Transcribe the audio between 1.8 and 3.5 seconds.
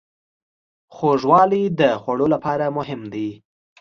خوړو لپاره مهم دی.